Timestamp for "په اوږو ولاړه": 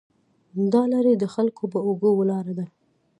1.73-2.53